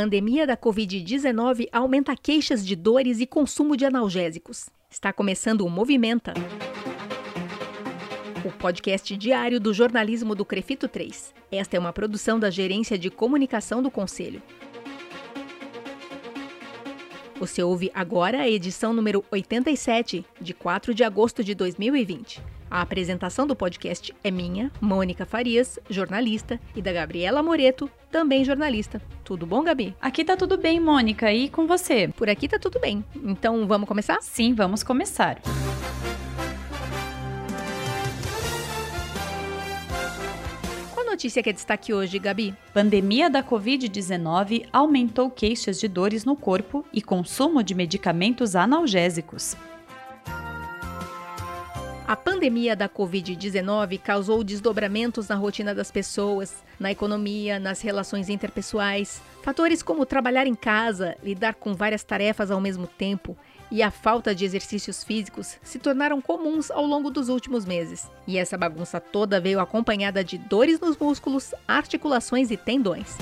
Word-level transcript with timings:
Pandemia 0.00 0.46
da 0.46 0.56
Covid-19 0.56 1.66
aumenta 1.72 2.14
queixas 2.14 2.64
de 2.64 2.76
dores 2.76 3.18
e 3.18 3.26
consumo 3.26 3.76
de 3.76 3.84
analgésicos. 3.84 4.70
Está 4.88 5.12
começando 5.12 5.62
o 5.62 5.68
Movimenta. 5.68 6.34
O 8.44 8.52
podcast 8.52 9.16
diário 9.16 9.58
do 9.58 9.74
jornalismo 9.74 10.36
do 10.36 10.44
Crefito 10.44 10.86
3. 10.86 11.34
Esta 11.50 11.76
é 11.76 11.80
uma 11.80 11.92
produção 11.92 12.38
da 12.38 12.48
Gerência 12.48 12.96
de 12.96 13.10
Comunicação 13.10 13.82
do 13.82 13.90
Conselho. 13.90 14.40
Você 17.40 17.60
ouve 17.60 17.90
agora 17.92 18.42
a 18.42 18.48
edição 18.48 18.92
número 18.92 19.24
87, 19.32 20.24
de 20.40 20.54
4 20.54 20.94
de 20.94 21.02
agosto 21.02 21.42
de 21.42 21.56
2020. 21.56 22.40
A 22.70 22.80
apresentação 22.80 23.46
do 23.46 23.56
podcast 23.56 24.14
é 24.22 24.30
minha, 24.30 24.70
Mônica 24.80 25.24
Farias, 25.24 25.78
jornalista, 25.88 26.60
e 26.76 26.82
da 26.82 26.92
Gabriela 26.92 27.42
Moreto, 27.42 27.90
também 28.10 28.44
jornalista. 28.44 29.00
Tudo 29.24 29.46
bom, 29.46 29.62
Gabi? 29.62 29.94
Aqui 30.00 30.24
tá 30.24 30.36
tudo 30.36 30.56
bem, 30.56 30.78
Mônica, 30.78 31.32
e 31.32 31.48
com 31.48 31.66
você? 31.66 32.08
Por 32.08 32.28
aqui 32.28 32.48
tá 32.48 32.58
tudo 32.58 32.78
bem. 32.78 33.04
Então, 33.24 33.66
vamos 33.66 33.88
começar? 33.88 34.18
Sim, 34.20 34.54
vamos 34.54 34.82
começar. 34.82 35.40
Notícia 41.18 41.42
que 41.42 41.50
é 41.50 41.52
destaque 41.52 41.92
hoje, 41.92 42.16
Gabi? 42.16 42.54
Pandemia 42.72 43.28
da 43.28 43.42
Covid-19 43.42 44.66
aumentou 44.72 45.28
queixas 45.28 45.80
de 45.80 45.88
dores 45.88 46.24
no 46.24 46.36
corpo 46.36 46.84
e 46.92 47.02
consumo 47.02 47.60
de 47.60 47.74
medicamentos 47.74 48.54
analgésicos. 48.54 49.56
A 52.08 52.16
pandemia 52.16 52.74
da 52.74 52.88
Covid-19 52.88 54.00
causou 54.00 54.42
desdobramentos 54.42 55.28
na 55.28 55.34
rotina 55.34 55.74
das 55.74 55.90
pessoas, 55.90 56.64
na 56.80 56.90
economia, 56.90 57.60
nas 57.60 57.82
relações 57.82 58.30
interpessoais. 58.30 59.20
Fatores 59.42 59.82
como 59.82 60.06
trabalhar 60.06 60.46
em 60.46 60.54
casa, 60.54 61.18
lidar 61.22 61.56
com 61.56 61.74
várias 61.74 62.02
tarefas 62.02 62.50
ao 62.50 62.62
mesmo 62.62 62.86
tempo 62.86 63.36
e 63.70 63.82
a 63.82 63.90
falta 63.90 64.34
de 64.34 64.46
exercícios 64.46 65.04
físicos 65.04 65.58
se 65.62 65.78
tornaram 65.78 66.18
comuns 66.22 66.70
ao 66.70 66.86
longo 66.86 67.10
dos 67.10 67.28
últimos 67.28 67.66
meses. 67.66 68.10
E 68.26 68.38
essa 68.38 68.56
bagunça 68.56 68.98
toda 68.98 69.38
veio 69.38 69.60
acompanhada 69.60 70.24
de 70.24 70.38
dores 70.38 70.80
nos 70.80 70.96
músculos, 70.96 71.54
articulações 71.66 72.50
e 72.50 72.56
tendões. 72.56 73.18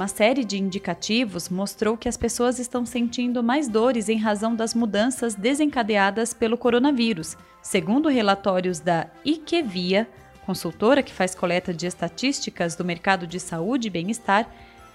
Uma 0.00 0.08
série 0.08 0.46
de 0.46 0.56
indicativos 0.56 1.50
mostrou 1.50 1.94
que 1.94 2.08
as 2.08 2.16
pessoas 2.16 2.58
estão 2.58 2.86
sentindo 2.86 3.42
mais 3.42 3.68
dores 3.68 4.08
em 4.08 4.16
razão 4.16 4.56
das 4.56 4.72
mudanças 4.72 5.34
desencadeadas 5.34 6.32
pelo 6.32 6.56
coronavírus. 6.56 7.36
Segundo 7.60 8.08
relatórios 8.08 8.80
da 8.80 9.08
IQVIA, 9.26 10.08
consultora 10.46 11.02
que 11.02 11.12
faz 11.12 11.34
coleta 11.34 11.74
de 11.74 11.86
estatísticas 11.86 12.74
do 12.74 12.82
mercado 12.82 13.26
de 13.26 13.38
saúde 13.38 13.88
e 13.88 13.90
bem-estar, 13.90 14.50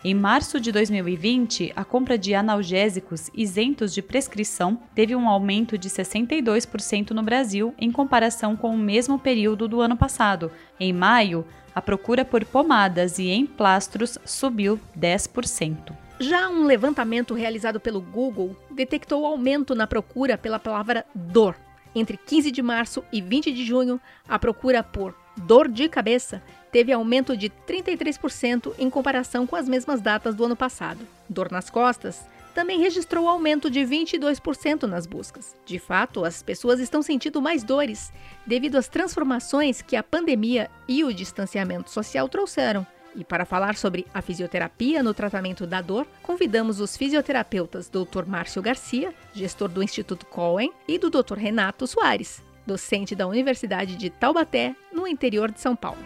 em 0.08 0.14
março 0.14 0.60
de 0.60 0.72
2020, 0.72 1.74
a 1.76 1.84
compra 1.84 2.16
de 2.16 2.36
analgésicos 2.36 3.32
isentos 3.34 3.92
de 3.92 4.04
prescrição 4.04 4.80
teve 4.94 5.16
um 5.16 5.28
aumento 5.28 5.80
de 5.80 5.90
62% 5.90 7.10
no 7.10 7.24
Brasil 7.24 7.74
em 7.76 7.92
comparação 7.92 8.56
com 8.56 8.70
o 8.70 8.78
mesmo 8.78 9.18
período 9.18 9.68
do 9.68 9.82
ano 9.82 9.98
passado. 9.98 10.52
Em 10.80 10.94
maio, 10.94 11.44
a 11.74 11.82
procura 11.82 12.24
por 12.24 12.46
pomadas 12.46 13.18
e 13.18 13.32
emplastros 13.32 14.20
subiu 14.24 14.80
10%. 14.96 15.92
Já 16.20 16.50
um 16.50 16.68
levantamento 16.68 17.34
realizado 17.34 17.80
pelo 17.80 18.00
Google 18.00 18.56
detectou 18.70 19.26
aumento 19.26 19.74
na 19.74 19.88
procura 19.88 20.38
pela 20.38 20.60
palavra 20.60 21.04
dor. 21.16 21.56
Entre 21.96 22.16
15 22.16 22.52
de 22.52 22.62
março 22.62 23.04
e 23.12 23.22
20 23.22 23.52
de 23.52 23.66
junho, 23.66 24.00
a 24.30 24.38
procura 24.38 24.84
por 24.84 25.16
dor 25.38 25.68
de 25.68 25.88
cabeça 25.90 26.42
teve 26.72 26.92
aumento 26.92 27.38
de 27.38 27.50
33% 27.50 28.74
em 28.78 28.90
comparação 28.90 29.48
com 29.48 29.56
as 29.56 29.68
mesmas 29.68 30.02
datas 30.02 30.36
do 30.36 30.46
ano 30.46 30.56
passado. 30.56 31.08
Dor 31.30 31.52
nas 31.52 31.70
costas 31.70 32.26
também 32.54 32.80
registrou 32.80 33.28
aumento 33.28 33.70
de 33.70 33.82
22% 33.82 34.84
nas 34.84 35.06
buscas. 35.06 35.56
De 35.66 35.78
fato, 35.78 36.24
as 36.24 36.42
pessoas 36.42 36.80
estão 36.80 37.02
sentindo 37.02 37.42
mais 37.42 37.64
dores 37.64 38.12
devido 38.46 38.78
às 38.78 38.88
transformações 38.88 39.82
que 39.82 39.96
a 39.96 40.02
pandemia 40.02 40.72
e 40.88 41.04
o 41.04 41.14
distanciamento 41.14 41.92
social 41.92 42.30
trouxeram. 42.30 42.88
E 43.14 43.24
para 43.24 43.46
falar 43.46 43.76
sobre 43.76 44.06
a 44.14 44.22
fisioterapia 44.22 45.02
no 45.02 45.14
tratamento 45.14 45.66
da 45.66 45.82
dor, 45.82 46.06
convidamos 46.22 46.80
os 46.80 46.98
fisioterapeutas 46.98 47.90
Dr. 47.90 48.26
Márcio 48.26 48.62
Garcia, 48.62 49.14
gestor 49.34 49.70
do 49.70 49.84
Instituto 49.84 50.26
Cohen, 50.26 50.72
e 50.88 50.98
do 50.98 51.10
Dr. 51.10 51.38
Renato 51.38 51.88
Soares, 51.88 52.44
docente 52.66 53.16
da 53.16 53.28
Universidade 53.28 53.96
de 53.96 54.10
Taubaté, 54.10 54.76
no 54.92 55.08
interior 55.08 55.52
de 55.52 55.60
São 55.60 55.76
Paulo. 55.76 56.00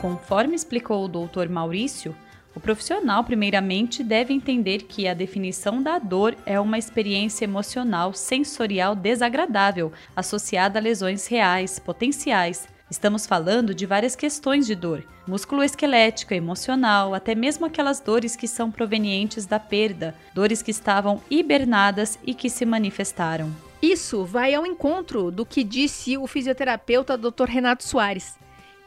Conforme 0.00 0.54
explicou 0.54 1.04
o 1.04 1.08
Dr. 1.08 1.48
Maurício, 1.48 2.14
o 2.54 2.60
profissional, 2.60 3.22
primeiramente, 3.22 4.02
deve 4.02 4.32
entender 4.32 4.82
que 4.82 5.06
a 5.06 5.14
definição 5.14 5.82
da 5.82 5.98
dor 5.98 6.36
é 6.44 6.58
uma 6.58 6.78
experiência 6.78 7.44
emocional 7.44 8.12
sensorial 8.12 8.96
desagradável 8.96 9.92
associada 10.16 10.78
a 10.78 10.82
lesões 10.82 11.26
reais, 11.26 11.78
potenciais. 11.78 12.66
Estamos 12.90 13.26
falando 13.26 13.74
de 13.74 13.86
várias 13.86 14.16
questões 14.16 14.66
de 14.66 14.74
dor, 14.74 15.04
músculo-esquelética, 15.26 16.34
emocional, 16.34 17.14
até 17.14 17.34
mesmo 17.34 17.66
aquelas 17.66 18.00
dores 18.00 18.34
que 18.34 18.48
são 18.48 18.70
provenientes 18.70 19.46
da 19.46 19.60
perda, 19.60 20.14
dores 20.34 20.62
que 20.62 20.70
estavam 20.70 21.22
hibernadas 21.30 22.18
e 22.26 22.32
que 22.32 22.48
se 22.48 22.64
manifestaram. 22.64 23.67
Isso 23.80 24.24
vai 24.24 24.54
ao 24.54 24.66
encontro 24.66 25.30
do 25.30 25.46
que 25.46 25.62
disse 25.62 26.18
o 26.18 26.26
fisioterapeuta 26.26 27.16
Dr. 27.16 27.44
Renato 27.46 27.84
Soares. 27.84 28.36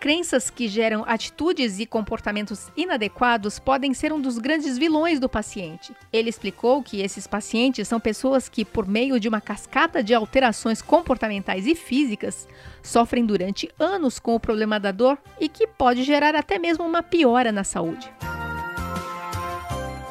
Crenças 0.02 0.50
que 0.50 0.68
geram 0.68 1.06
atitudes 1.08 1.80
e 1.80 1.86
comportamentos 1.86 2.70
inadequados 2.76 3.58
podem 3.60 3.94
ser 3.94 4.12
um 4.12 4.20
dos 4.20 4.38
grandes 4.38 4.78
vilões 4.78 5.20
do 5.20 5.30
paciente. 5.30 5.96
Ele 6.12 6.28
explicou 6.28 6.82
que 6.82 7.02
esses 7.02 7.26
pacientes 7.26 7.88
são 7.88 8.00
pessoas 8.00 8.50
que, 8.50 8.66
por 8.66 8.86
meio 8.88 9.20
de 9.20 9.30
uma 9.30 9.40
cascata 9.40 10.04
de 10.04 10.14
alterações 10.14 10.82
comportamentais 10.82 11.68
e 11.68 11.76
físicas, 11.76 12.48
sofrem 12.82 13.26
durante 13.26 13.70
anos 13.80 14.20
com 14.20 14.36
o 14.36 14.40
problema 14.40 14.80
da 14.80 14.92
dor 14.92 15.18
e 15.40 15.48
que 15.48 15.68
pode 15.68 16.04
gerar 16.04 16.36
até 16.36 16.58
mesmo 16.58 16.84
uma 16.84 17.04
piora 17.04 17.52
na 17.52 17.64
saúde. 17.64 18.12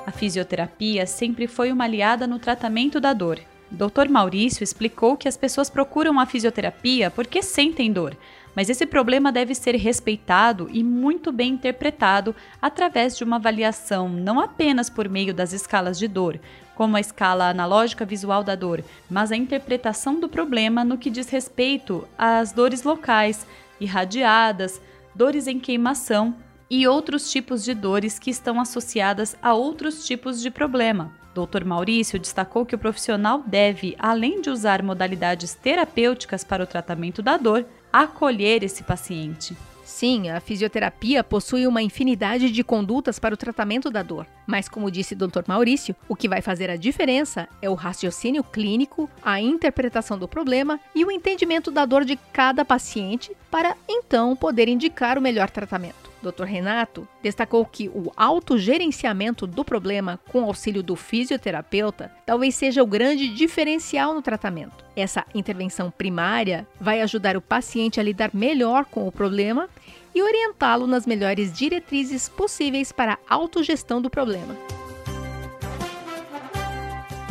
A 0.06 0.12
fisioterapia 0.12 1.04
sempre 1.04 1.46
foi 1.48 1.70
uma 1.70 1.84
aliada 1.84 2.26
no 2.26 2.38
tratamento 2.38 3.00
da 3.00 3.12
dor. 3.12 3.40
Dr. 3.70 4.08
Maurício 4.08 4.64
explicou 4.64 5.16
que 5.16 5.28
as 5.28 5.36
pessoas 5.36 5.70
procuram 5.70 6.18
a 6.18 6.26
fisioterapia 6.26 7.10
porque 7.10 7.40
sentem 7.40 7.92
dor, 7.92 8.16
mas 8.54 8.68
esse 8.68 8.84
problema 8.84 9.30
deve 9.30 9.54
ser 9.54 9.76
respeitado 9.76 10.68
e 10.72 10.82
muito 10.82 11.30
bem 11.30 11.52
interpretado 11.52 12.34
através 12.60 13.16
de 13.16 13.22
uma 13.22 13.36
avaliação 13.36 14.08
não 14.08 14.40
apenas 14.40 14.90
por 14.90 15.08
meio 15.08 15.32
das 15.32 15.52
escalas 15.52 15.98
de 15.98 16.08
dor, 16.08 16.40
como 16.74 16.96
a 16.96 17.00
escala 17.00 17.48
analógica 17.48 18.04
visual 18.04 18.42
da 18.42 18.56
dor, 18.56 18.82
mas 19.08 19.30
a 19.30 19.36
interpretação 19.36 20.18
do 20.18 20.28
problema 20.28 20.82
no 20.82 20.98
que 20.98 21.10
diz 21.10 21.28
respeito 21.28 22.08
às 22.18 22.52
dores 22.52 22.82
locais, 22.82 23.46
irradiadas, 23.80 24.80
dores 25.14 25.46
em 25.46 25.60
queimação 25.60 26.34
e 26.68 26.88
outros 26.88 27.30
tipos 27.30 27.62
de 27.62 27.74
dores 27.74 28.18
que 28.18 28.30
estão 28.30 28.60
associadas 28.60 29.36
a 29.40 29.54
outros 29.54 30.04
tipos 30.04 30.40
de 30.40 30.50
problema. 30.50 31.19
Dr. 31.34 31.64
Maurício 31.64 32.18
destacou 32.18 32.66
que 32.66 32.74
o 32.74 32.78
profissional 32.78 33.42
deve, 33.46 33.94
além 33.98 34.40
de 34.40 34.50
usar 34.50 34.82
modalidades 34.82 35.54
terapêuticas 35.54 36.44
para 36.44 36.64
o 36.64 36.66
tratamento 36.66 37.22
da 37.22 37.36
dor, 37.36 37.64
acolher 37.92 38.62
esse 38.62 38.82
paciente. 38.82 39.56
Sim, 39.84 40.30
a 40.30 40.40
fisioterapia 40.40 41.22
possui 41.24 41.66
uma 41.66 41.82
infinidade 41.82 42.50
de 42.50 42.62
condutas 42.62 43.18
para 43.18 43.34
o 43.34 43.36
tratamento 43.36 43.90
da 43.90 44.02
dor. 44.02 44.26
Mas, 44.46 44.68
como 44.68 44.90
disse 44.90 45.16
Dr. 45.16 45.42
Maurício, 45.46 45.96
o 46.08 46.14
que 46.14 46.28
vai 46.28 46.40
fazer 46.40 46.70
a 46.70 46.76
diferença 46.76 47.48
é 47.60 47.68
o 47.68 47.74
raciocínio 47.74 48.44
clínico, 48.44 49.10
a 49.22 49.40
interpretação 49.40 50.16
do 50.16 50.28
problema 50.28 50.78
e 50.94 51.04
o 51.04 51.10
entendimento 51.10 51.70
da 51.70 51.84
dor 51.84 52.04
de 52.04 52.16
cada 52.32 52.64
paciente 52.64 53.32
para 53.50 53.76
então 53.88 54.36
poder 54.36 54.68
indicar 54.68 55.18
o 55.18 55.20
melhor 55.20 55.50
tratamento. 55.50 56.09
Dr. 56.22 56.44
Renato 56.44 57.08
destacou 57.22 57.64
que 57.64 57.88
o 57.88 58.12
autogerenciamento 58.16 59.46
do 59.46 59.64
problema 59.64 60.20
com 60.28 60.44
auxílio 60.44 60.82
do 60.82 60.96
fisioterapeuta 60.96 62.12
talvez 62.26 62.54
seja 62.54 62.82
o 62.82 62.86
grande 62.86 63.28
diferencial 63.28 64.14
no 64.14 64.22
tratamento. 64.22 64.84
Essa 64.94 65.24
intervenção 65.34 65.90
primária 65.90 66.66
vai 66.80 67.00
ajudar 67.00 67.36
o 67.36 67.40
paciente 67.40 67.98
a 67.98 68.02
lidar 68.02 68.30
melhor 68.34 68.84
com 68.84 69.06
o 69.06 69.12
problema 69.12 69.68
e 70.14 70.22
orientá-lo 70.22 70.86
nas 70.86 71.06
melhores 71.06 71.52
diretrizes 71.52 72.28
possíveis 72.28 72.92
para 72.92 73.18
a 73.28 73.34
autogestão 73.34 74.02
do 74.02 74.10
problema. 74.10 74.56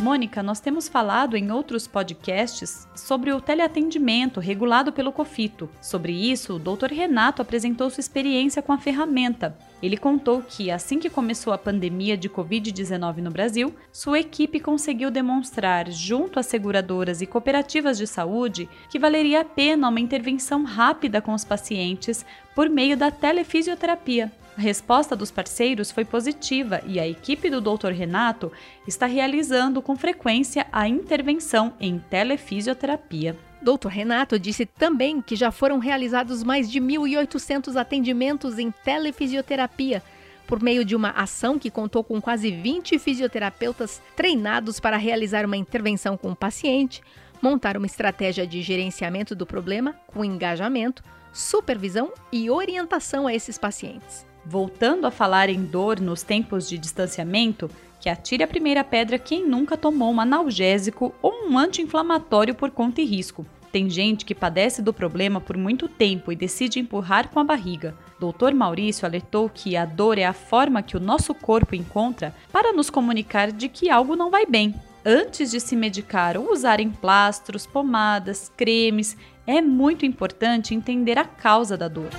Mônica, 0.00 0.42
nós 0.42 0.60
temos 0.60 0.88
falado 0.88 1.36
em 1.36 1.52
outros 1.52 1.86
podcasts 1.86 2.88
sobre 2.96 3.32
o 3.32 3.40
teleatendimento 3.40 4.40
regulado 4.40 4.92
pelo 4.92 5.12
COFITO. 5.12 5.68
Sobre 5.78 6.12
isso, 6.12 6.56
o 6.56 6.58
Dr. 6.58 6.90
Renato 6.90 7.42
apresentou 7.42 7.90
sua 7.90 8.00
experiência 8.00 8.62
com 8.62 8.72
a 8.72 8.78
ferramenta. 8.78 9.56
Ele 9.82 9.98
contou 9.98 10.42
que, 10.42 10.70
assim 10.70 10.98
que 10.98 11.10
começou 11.10 11.52
a 11.52 11.58
pandemia 11.58 12.16
de 12.16 12.30
Covid-19 12.30 13.18
no 13.18 13.30
Brasil, 13.30 13.74
sua 13.92 14.20
equipe 14.20 14.58
conseguiu 14.58 15.10
demonstrar, 15.10 15.90
junto 15.90 16.40
às 16.40 16.46
seguradoras 16.46 17.20
e 17.20 17.26
cooperativas 17.26 17.98
de 17.98 18.06
saúde, 18.06 18.70
que 18.88 18.98
valeria 18.98 19.42
a 19.42 19.44
pena 19.44 19.88
uma 19.88 20.00
intervenção 20.00 20.64
rápida 20.64 21.20
com 21.20 21.34
os 21.34 21.44
pacientes 21.44 22.24
por 22.54 22.70
meio 22.70 22.96
da 22.96 23.10
telefisioterapia. 23.10 24.32
A 24.56 24.60
resposta 24.60 25.16
dos 25.16 25.30
parceiros 25.30 25.90
foi 25.90 26.04
positiva 26.04 26.82
e 26.86 26.98
a 26.98 27.08
equipe 27.08 27.48
do 27.48 27.60
Dr. 27.60 27.92
Renato 27.92 28.52
está 28.86 29.06
realizando 29.06 29.80
com 29.80 29.96
frequência 29.96 30.66
a 30.72 30.88
intervenção 30.88 31.72
em 31.80 31.98
telefisioterapia. 31.98 33.36
Dr. 33.62 33.88
Renato 33.88 34.38
disse 34.38 34.66
também 34.66 35.20
que 35.20 35.36
já 35.36 35.50
foram 35.50 35.78
realizados 35.78 36.42
mais 36.42 36.70
de 36.70 36.80
1.800 36.80 37.76
atendimentos 37.76 38.58
em 38.58 38.70
telefisioterapia 38.70 40.02
por 40.50 40.60
meio 40.60 40.84
de 40.84 40.96
uma 40.96 41.10
ação 41.10 41.60
que 41.60 41.70
contou 41.70 42.02
com 42.02 42.20
quase 42.20 42.50
20 42.50 42.98
fisioterapeutas 42.98 44.02
treinados 44.16 44.80
para 44.80 44.96
realizar 44.96 45.46
uma 45.46 45.56
intervenção 45.56 46.16
com 46.16 46.32
o 46.32 46.36
paciente, 46.36 47.00
montar 47.40 47.76
uma 47.76 47.86
estratégia 47.86 48.44
de 48.44 48.60
gerenciamento 48.60 49.32
do 49.32 49.46
problema 49.46 49.94
com 50.08 50.24
engajamento, 50.24 51.04
supervisão 51.32 52.12
e 52.32 52.50
orientação 52.50 53.28
a 53.28 53.34
esses 53.34 53.56
pacientes. 53.56 54.26
Voltando 54.50 55.06
a 55.06 55.12
falar 55.12 55.48
em 55.48 55.64
dor 55.64 56.00
nos 56.00 56.24
tempos 56.24 56.68
de 56.68 56.76
distanciamento, 56.76 57.70
que 58.00 58.08
atire 58.08 58.42
a 58.42 58.48
primeira 58.48 58.82
pedra 58.82 59.16
quem 59.16 59.46
nunca 59.46 59.76
tomou 59.76 60.12
um 60.12 60.20
analgésico 60.20 61.14
ou 61.22 61.48
um 61.48 61.56
anti-inflamatório 61.56 62.52
por 62.52 62.68
conta 62.72 63.00
e 63.00 63.04
risco. 63.04 63.46
Tem 63.70 63.88
gente 63.88 64.24
que 64.24 64.34
padece 64.34 64.82
do 64.82 64.92
problema 64.92 65.40
por 65.40 65.56
muito 65.56 65.86
tempo 65.86 66.32
e 66.32 66.36
decide 66.36 66.80
empurrar 66.80 67.28
com 67.28 67.38
a 67.38 67.44
barriga. 67.44 67.94
Dr. 68.18 68.52
Maurício 68.52 69.06
alertou 69.06 69.48
que 69.48 69.76
a 69.76 69.84
dor 69.84 70.18
é 70.18 70.24
a 70.24 70.32
forma 70.32 70.82
que 70.82 70.96
o 70.96 71.00
nosso 71.00 71.32
corpo 71.32 71.76
encontra 71.76 72.34
para 72.52 72.72
nos 72.72 72.90
comunicar 72.90 73.52
de 73.52 73.68
que 73.68 73.88
algo 73.88 74.16
não 74.16 74.32
vai 74.32 74.46
bem. 74.46 74.74
Antes 75.06 75.52
de 75.52 75.60
se 75.60 75.76
medicar 75.76 76.36
ou 76.36 76.52
usar 76.52 76.80
emplastros, 76.80 77.66
pomadas, 77.66 78.50
cremes, 78.56 79.16
é 79.46 79.62
muito 79.62 80.04
importante 80.04 80.74
entender 80.74 81.20
a 81.20 81.24
causa 81.24 81.76
da 81.76 81.86
dor. 81.86 82.10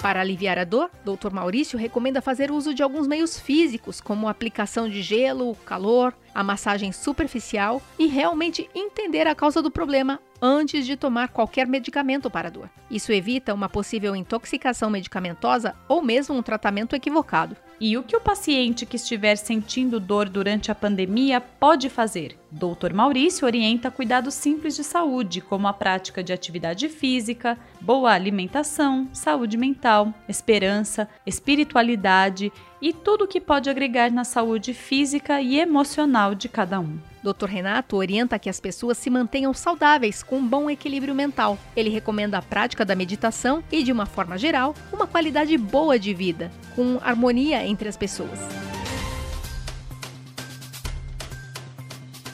Para 0.00 0.20
aliviar 0.20 0.58
a 0.58 0.64
dor, 0.64 0.90
Dr. 1.04 1.32
Maurício 1.32 1.78
recomenda 1.78 2.22
fazer 2.22 2.52
uso 2.52 2.72
de 2.72 2.82
alguns 2.82 3.06
meios 3.06 3.38
físicos, 3.38 4.00
como 4.00 4.28
aplicação 4.28 4.88
de 4.88 5.02
gelo, 5.02 5.56
calor, 5.66 6.14
a 6.32 6.44
massagem 6.44 6.92
superficial 6.92 7.82
e 7.98 8.06
realmente 8.06 8.70
entender 8.74 9.26
a 9.26 9.34
causa 9.34 9.60
do 9.60 9.70
problema 9.70 10.20
antes 10.40 10.86
de 10.86 10.96
tomar 10.96 11.28
qualquer 11.28 11.66
medicamento 11.66 12.30
para 12.30 12.48
a 12.48 12.50
dor. 12.50 12.70
Isso 12.90 13.12
evita 13.12 13.54
uma 13.54 13.68
possível 13.68 14.14
intoxicação 14.16 14.90
medicamentosa 14.90 15.74
ou 15.88 16.02
mesmo 16.02 16.34
um 16.34 16.42
tratamento 16.42 16.94
equivocado. 16.94 17.56
E 17.80 17.96
o 17.96 18.02
que 18.02 18.16
o 18.16 18.20
paciente 18.20 18.84
que 18.84 18.96
estiver 18.96 19.36
sentindo 19.36 20.00
dor 20.00 20.28
durante 20.28 20.70
a 20.70 20.74
pandemia 20.74 21.40
pode 21.40 21.88
fazer? 21.88 22.36
Dr. 22.50 22.92
Maurício 22.92 23.46
orienta 23.46 23.88
cuidados 23.88 24.34
simples 24.34 24.74
de 24.74 24.82
saúde, 24.82 25.40
como 25.40 25.68
a 25.68 25.72
prática 25.72 26.24
de 26.24 26.32
atividade 26.32 26.88
física, 26.88 27.56
boa 27.80 28.10
alimentação, 28.10 29.08
saúde 29.12 29.56
mental, 29.56 30.12
esperança, 30.28 31.08
espiritualidade 31.24 32.52
e 32.82 32.92
tudo 32.92 33.28
que 33.28 33.40
pode 33.40 33.70
agregar 33.70 34.10
na 34.10 34.24
saúde 34.24 34.74
física 34.74 35.40
e 35.40 35.60
emocional 35.60 36.34
de 36.34 36.48
cada 36.48 36.80
um. 36.80 36.98
Dr. 37.22 37.46
Renato 37.46 37.96
orienta 37.96 38.38
que 38.38 38.48
as 38.48 38.60
pessoas 38.60 38.98
se 38.98 39.10
mantenham 39.10 39.52
saudáveis 39.52 40.22
com 40.22 40.38
um 40.38 40.46
bom 40.46 40.70
equilíbrio 40.70 41.14
mental. 41.14 41.58
Ele 41.76 41.90
recomenda 41.90 42.38
a 42.38 42.42
prática 42.42 42.84
da 42.84 42.94
meditação 42.94 43.62
e, 43.70 43.82
de 43.82 43.92
uma 43.92 44.06
forma 44.06 44.38
geral, 44.38 44.74
uma 44.92 45.06
qualidade 45.06 45.56
boa 45.56 45.98
de 45.98 46.14
vida, 46.14 46.50
com 46.74 46.98
harmonia 47.02 47.66
entre 47.66 47.88
as 47.88 47.96
pessoas. 47.96 48.38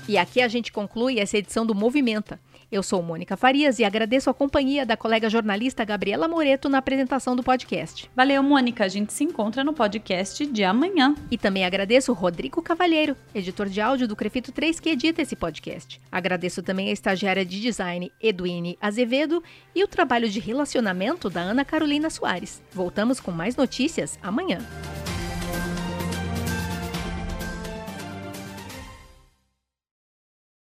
E 0.06 0.18
aqui 0.18 0.42
a 0.42 0.48
gente 0.48 0.70
conclui 0.70 1.18
essa 1.18 1.38
edição 1.38 1.64
do 1.64 1.74
Movimenta. 1.74 2.38
Eu 2.74 2.82
sou 2.82 3.00
Mônica 3.00 3.36
Farias 3.36 3.78
e 3.78 3.84
agradeço 3.84 4.28
a 4.28 4.34
companhia 4.34 4.84
da 4.84 4.96
colega 4.96 5.30
jornalista 5.30 5.84
Gabriela 5.84 6.26
Moreto 6.26 6.68
na 6.68 6.78
apresentação 6.78 7.36
do 7.36 7.42
podcast. 7.44 8.10
Valeu, 8.16 8.42
Mônica. 8.42 8.84
A 8.84 8.88
gente 8.88 9.12
se 9.12 9.22
encontra 9.22 9.62
no 9.62 9.72
podcast 9.72 10.44
de 10.44 10.64
amanhã. 10.64 11.14
E 11.30 11.38
também 11.38 11.64
agradeço 11.64 12.10
o 12.10 12.16
Rodrigo 12.16 12.60
Cavalheiro, 12.60 13.16
editor 13.32 13.68
de 13.68 13.80
áudio 13.80 14.08
do 14.08 14.16
Crefito 14.16 14.50
3, 14.50 14.80
que 14.80 14.90
edita 14.90 15.22
esse 15.22 15.36
podcast. 15.36 16.00
Agradeço 16.10 16.64
também 16.64 16.88
a 16.88 16.92
estagiária 16.92 17.44
de 17.44 17.60
design 17.60 18.10
Eduine 18.20 18.76
Azevedo 18.80 19.40
e 19.72 19.84
o 19.84 19.86
trabalho 19.86 20.28
de 20.28 20.40
relacionamento 20.40 21.30
da 21.30 21.42
Ana 21.42 21.64
Carolina 21.64 22.10
Soares. 22.10 22.60
Voltamos 22.72 23.20
com 23.20 23.30
mais 23.30 23.54
notícias 23.54 24.18
amanhã. 24.20 24.58